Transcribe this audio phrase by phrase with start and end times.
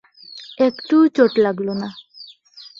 [0.57, 1.89] একটুও চোট লাগলো না!